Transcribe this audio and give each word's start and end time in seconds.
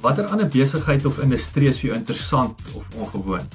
Watter 0.00 0.26
ander 0.30 0.46
besigheid 0.46 1.04
of 1.04 1.18
industrie 1.18 1.68
is 1.68 1.80
vir 1.80 1.90
jou 1.90 1.96
interessant 1.98 2.60
of 2.78 2.84
ongewoon? 3.02 3.48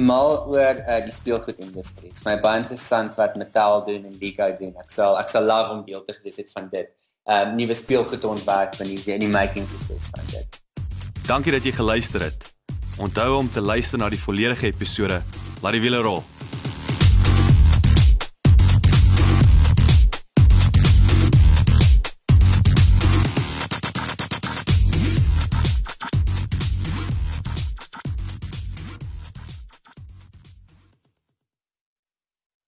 Mal 0.00 0.30
oor 0.48 0.78
uh, 0.80 1.00
die 1.04 1.12
speelgoedindustrie. 1.12 2.08
Dit 2.08 2.22
is 2.22 2.24
my 2.24 2.38
baie 2.40 2.62
interessant 2.62 3.12
wat 3.20 3.36
Mattel 3.36 3.84
doen 3.84 4.06
en 4.08 4.14
Lego 4.20 4.48
doen. 4.56 4.72
Ek 4.80 4.94
sal 4.94 5.18
ek 5.20 5.28
sal 5.32 5.44
love 5.44 5.74
om 5.74 5.82
deel 5.84 6.00
te 6.06 6.16
wees 6.24 6.40
van 6.54 6.70
dit. 6.72 6.88
Um 7.28 7.52
nuwe 7.58 7.76
speelgoed 7.76 8.24
ontwerp 8.24 8.80
en 8.80 8.88
die 8.88 9.00
in 9.12 9.26
die 9.26 9.28
making 9.28 9.68
proses 9.68 10.08
van 10.14 10.24
dit. 10.32 10.60
Dankie 11.28 11.52
dat 11.52 11.68
jy 11.68 11.74
geluister 11.76 12.24
het. 12.24 12.48
Onthou 12.96 13.34
om 13.42 13.52
te 13.52 13.60
luister 13.60 14.00
na 14.00 14.08
die 14.08 14.20
volledige 14.20 14.72
episode. 14.72 15.20
Laat 15.60 15.76
die 15.76 15.84
wiele 15.84 16.00
rol. 16.00 16.24